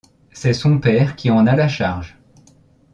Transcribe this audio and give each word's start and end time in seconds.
C'est 0.31 0.53
son 0.53 0.79
père 0.79 1.15
qui 1.15 1.29
en 1.29 1.45
a 1.45 1.55
la 1.55 1.67
charge. 1.67 2.17